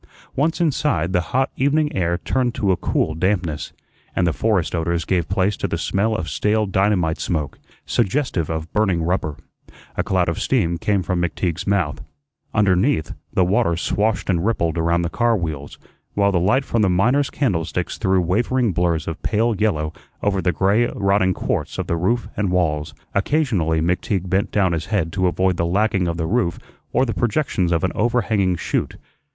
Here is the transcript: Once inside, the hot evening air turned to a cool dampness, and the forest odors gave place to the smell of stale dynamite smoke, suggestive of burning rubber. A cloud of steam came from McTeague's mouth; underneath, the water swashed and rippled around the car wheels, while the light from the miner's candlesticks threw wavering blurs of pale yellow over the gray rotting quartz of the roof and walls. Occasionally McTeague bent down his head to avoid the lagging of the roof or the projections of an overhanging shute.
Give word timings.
Once 0.35 0.59
inside, 0.59 1.13
the 1.13 1.21
hot 1.29 1.51
evening 1.57 1.95
air 1.95 2.17
turned 2.17 2.55
to 2.55 2.71
a 2.71 2.75
cool 2.77 3.13
dampness, 3.13 3.71
and 4.15 4.25
the 4.25 4.33
forest 4.33 4.73
odors 4.73 5.05
gave 5.05 5.29
place 5.29 5.55
to 5.55 5.67
the 5.67 5.77
smell 5.77 6.15
of 6.15 6.27
stale 6.27 6.65
dynamite 6.65 7.19
smoke, 7.19 7.59
suggestive 7.85 8.49
of 8.49 8.73
burning 8.73 9.03
rubber. 9.03 9.37
A 9.95 10.01
cloud 10.01 10.27
of 10.27 10.41
steam 10.41 10.79
came 10.79 11.03
from 11.03 11.21
McTeague's 11.21 11.67
mouth; 11.67 12.01
underneath, 12.51 13.13
the 13.31 13.45
water 13.45 13.77
swashed 13.77 14.27
and 14.27 14.43
rippled 14.43 14.75
around 14.75 15.03
the 15.03 15.07
car 15.11 15.37
wheels, 15.37 15.77
while 16.15 16.31
the 16.31 16.39
light 16.39 16.65
from 16.65 16.81
the 16.81 16.89
miner's 16.89 17.29
candlesticks 17.29 17.99
threw 17.99 18.19
wavering 18.21 18.73
blurs 18.73 19.07
of 19.07 19.21
pale 19.21 19.53
yellow 19.55 19.93
over 20.23 20.41
the 20.41 20.51
gray 20.51 20.87
rotting 20.95 21.35
quartz 21.35 21.77
of 21.77 21.85
the 21.85 21.95
roof 21.95 22.27
and 22.35 22.49
walls. 22.51 22.95
Occasionally 23.13 23.81
McTeague 23.81 24.27
bent 24.31 24.51
down 24.51 24.71
his 24.73 24.87
head 24.87 25.13
to 25.13 25.27
avoid 25.27 25.57
the 25.57 25.65
lagging 25.67 26.07
of 26.07 26.17
the 26.17 26.25
roof 26.25 26.57
or 26.91 27.05
the 27.05 27.13
projections 27.13 27.71
of 27.71 27.83
an 27.83 27.91
overhanging 27.93 28.55
shute. 28.55 28.97